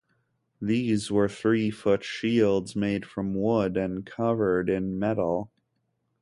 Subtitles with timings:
[0.59, 5.51] These were three-foot shields made from wood and covered in metal.